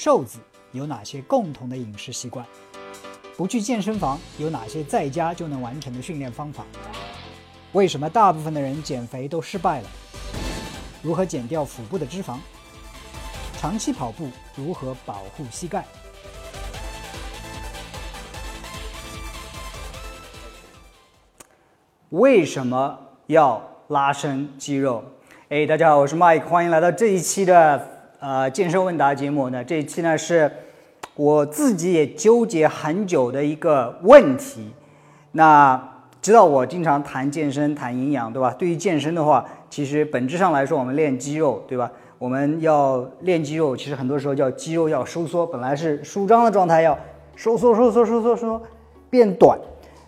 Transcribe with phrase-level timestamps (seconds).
[0.00, 0.38] 瘦子
[0.70, 2.46] 有哪些共同的饮食习惯？
[3.36, 6.64] 不去健身房有哪些在家就能完成的训练方法？
[7.72, 9.88] 为什么大部分的人减肥都失败了？
[11.02, 12.36] 如何减掉腹部的脂肪？
[13.58, 15.84] 长期跑步如何保护膝盖？
[22.10, 22.96] 为什么
[23.26, 25.02] 要拉伸肌肉？
[25.48, 29.50] 哎，大家好，我是 Mike，欢迎来到这一期的呃健身问答节目。
[29.50, 30.50] 呢这一期呢是
[31.14, 34.70] 我自己也纠结很久的一个问题。
[35.32, 35.80] 那
[36.20, 38.52] 知道我经常谈健身、谈营养，对吧？
[38.58, 41.90] 对于健身的话，其实本质上来说，我们练肌肉，对吧？
[42.18, 46.98] 我们要练肌肉，其实很多时候叫肌肉要收缩，本来是舒张的状态，要
[47.36, 48.62] 收缩、收缩、收缩、收缩，
[49.08, 49.56] 变短，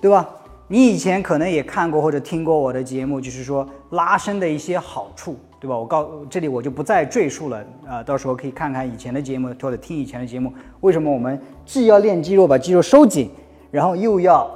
[0.00, 0.28] 对吧？
[0.68, 5.78] 你以前可能也看过或者听过我的节目，就是说拉伸的一些好处，对吧？
[5.78, 10.52] 我告这里我就不再赘述了啊，到时候可以看看以前的节目或者听以前的节目。
[10.80, 13.30] 为什么我们既要练肌肉把肌肉收紧，
[13.70, 14.50] 然后又要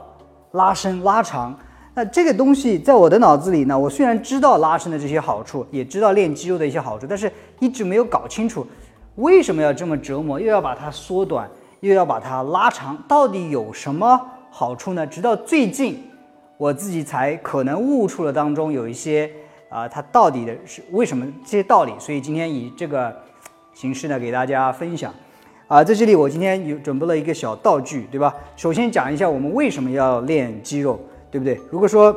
[0.53, 1.57] 拉伸拉长？
[1.95, 7.31] 那这个东西在我的脑子里呢，我虽然知道拉伸的这些好处，也知道练肌肉的一些好处，但是
[7.61, 8.67] 一直没有搞清楚
[9.15, 11.49] 为什么要这么折磨，又要把它缩短，
[11.81, 14.21] 又要把它拉长，到底有什么？
[14.51, 15.07] 好处呢？
[15.07, 16.03] 直到最近，
[16.57, 19.31] 我自己才可能悟出了当中有一些
[19.69, 21.93] 啊，它到底的是为什么这些道理。
[21.99, 23.15] 所以今天以这个
[23.73, 25.15] 形式呢，给大家分享。
[25.69, 28.35] 啊，在这里我今天有准备了一个小道具，对吧？
[28.57, 30.99] 首先讲一下我们为什么要练肌肉，
[31.31, 31.61] 对不对？
[31.71, 32.15] 如果说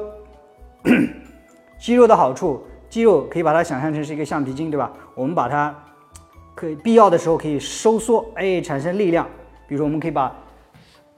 [1.79, 4.91] 肌肉的好处，肌肉可以把它想象成是一个橡皮筋，对吧？
[5.13, 5.73] 我们把它
[6.55, 9.27] 可以必要的时候可以收缩，哎，产生力量。
[9.67, 10.35] 比如说，我们可以把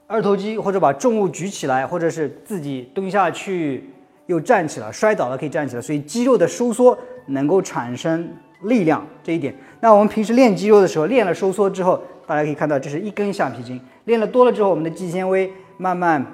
[0.08, 3.90] 二头肌或者把重物举起来，或者是自己蹲下去
[4.26, 8.28] 又站起来，摔倒了可以站起来，所以肌肉的收缩能够产生
[8.62, 9.52] 力量这一点。
[9.80, 16.24] 那我们平时练肌肉的时候，练了收缩之后，大家可以看到这是一根橡皮筋，练了多了之后，我们的肌纤维慢慢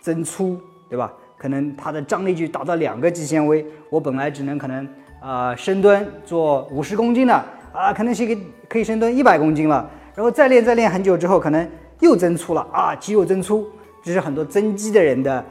[0.00, 1.12] 增粗，对吧？
[1.36, 3.64] 可能它的张力就达到两个肌纤维。
[3.90, 4.88] 我本来只能可能
[5.20, 7.34] 啊深蹲做五十公斤的
[7.70, 11.68] 啊，可能是一个可以深蹲一百公斤了，然后再练再练很久之后，可能。
[12.00, 13.66] 又增粗了啊，肌肉增粗，
[14.02, 15.44] 这是很多增肌的人的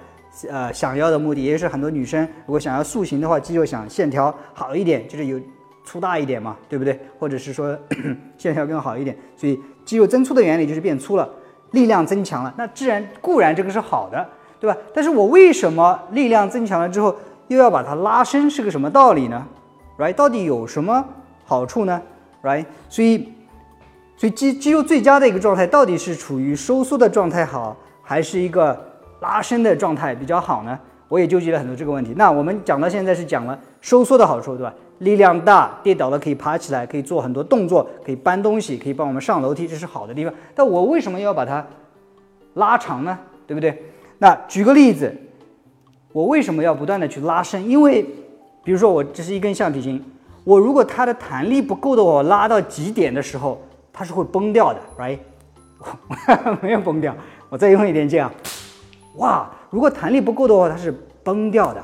[0.50, 5.40] 呃想要的目的，也是很多女生如果想要塑形的话，肌肉想线条好一点，就是有
[5.84, 7.00] 粗大一点嘛，对不对？
[7.18, 7.78] 或者是说
[8.38, 11.30] 线条更好一点，所以肌肉增粗的原理就是变粗了，
[11.72, 12.54] 力量增强了。
[12.58, 14.28] 那自然固然这个是好的，
[14.60, 14.76] 对吧？
[14.94, 17.16] 但是我为什么力量增强了之后
[17.48, 19.46] 又要把它拉伸，是个什么道理呢
[19.98, 20.14] ？Right？
[20.14, 21.06] 到底有什么
[21.46, 22.02] 好处呢
[22.42, 22.66] ？Right？
[22.90, 23.34] 所以。
[24.20, 28.78] 所以肌肌肉最佳的一个状态，到底是处于收缩的状态好，还是一个
[29.22, 30.78] 拉伸的状态比较好呢？
[31.08, 32.14] 我也纠结了很多这个问题。
[32.18, 34.74] 那我们讲到现在是讲了收缩的好处，对吧？
[34.98, 40.34] 力量大，跌倒了可以爬起来，可以做很多动作，可以搬东西，可以帮我们上楼梯，这是好的地方。
[40.54, 41.66] 但我为什么要把它
[42.56, 43.18] 拉长呢？
[43.48, 43.82] 对不对？
[44.18, 45.16] 那举个例子，
[46.12, 47.70] 我为什么要不断的去拉伸？
[47.70, 48.04] 因为，
[48.66, 50.04] 比如说我这是一根橡皮筋，
[50.44, 53.58] 我如果它的弹力不够的话，我拉到极点的时候。
[53.92, 55.20] 它是会崩掉的，right？
[56.62, 57.16] 没有崩掉，
[57.50, 58.32] 我再用一点劲啊，
[59.16, 59.50] 哇！
[59.70, 60.92] 如果弹力不够的话，它是
[61.24, 61.82] 崩掉的，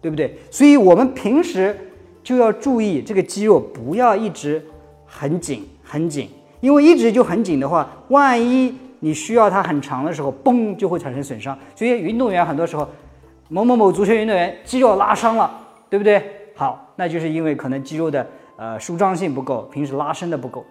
[0.00, 0.38] 对不对？
[0.50, 1.76] 所以我们平时
[2.22, 4.64] 就要注意这个肌肉不要一直
[5.06, 6.28] 很紧很紧，
[6.60, 11.56] 因为一直就很紧的话，万一你需要它很长的时候，嘣就会产生损伤。
[11.76, 12.88] 所以运动员很多时候，
[13.48, 15.50] 某某某足球运动员肌肉拉伤了，
[15.88, 16.50] 对不对？
[16.56, 18.26] 好，那就是因为可能肌肉的
[18.56, 20.66] 呃舒张性不够，平时拉伸的不够。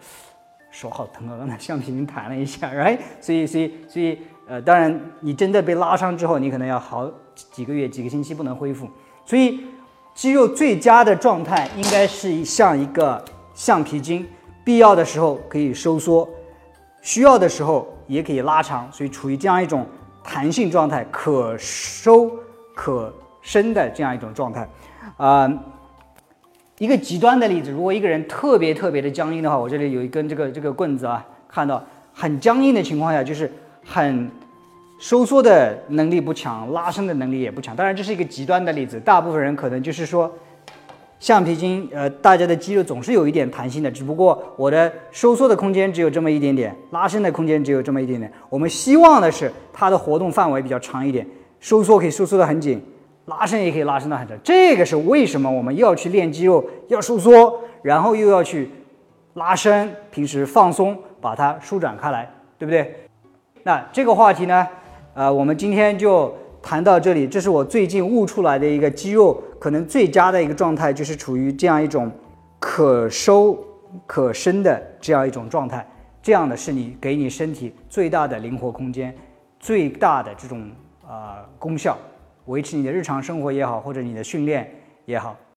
[0.80, 1.36] 手好疼啊！
[1.40, 3.00] 刚才橡皮筋弹了一下， right？
[3.20, 8.88] 所以，所以，所以，呃，当然，你真的被拉伤之后，你可能要好几个月、几个星期不能恢复。
[9.26, 9.60] 所以，
[10.14, 14.24] 肌肉最佳的状态应该是像一个橡皮筋，
[14.64, 16.30] 必要的时候可以收缩，
[17.02, 19.84] 需要的时候也可以拉长，所以处于这样一种
[20.24, 22.30] 弹性状态，可收
[22.76, 23.12] 可
[23.42, 24.70] 伸的这样一种状态，
[25.18, 25.52] 啊。
[26.80, 31.84] 一个极端的例子，如果一个人特别特别的僵硬的话，我这里有一根这个这个棍子啊，看到
[32.14, 33.52] 很僵硬的情况下，就是
[33.84, 34.30] 很
[35.00, 37.76] 收缩的能力不强，拉伸的能力也不强。
[37.76, 40.32] 当然这是一个极端的例子，大部分人可能就是说，
[41.20, 48.32] 橡皮筋，呃，大家的肌肉总是有一点弹性的，只不过我的收缩的空间只有这么一点点，拉伸的空间只有这么一点点。
[48.50, 51.26] 我们希望的是它的活动范围比较长一点，
[51.60, 52.80] 收缩可以收缩的很紧。
[53.28, 58.70] 拉伸也可以拉伸到很长，这个是为什么我们要去练肌肉，要收缩，然后又要去
[59.34, 62.96] 拉伸，平时放松，把它舒展开来，对不对？
[63.64, 64.66] 那这个话题呢，
[65.14, 67.28] 呃，我们今天就谈到这里。
[67.28, 72.10] 这是我最近悟出来的一个肌肉可能最佳的一个状态，就是处于这样一种
[72.60, 73.58] 可收
[74.06, 75.86] 可伸的这样一种状态。
[76.22, 79.14] 这样的是你给你身体最大的灵活空间，
[79.60, 80.70] 最大的这种
[81.06, 81.98] 呃功效，
[82.48, 84.70] 维持你的日常生活也好，或者你的训练
[85.06, 85.38] 也好。